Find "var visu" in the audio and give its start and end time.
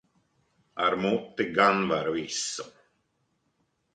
1.89-2.65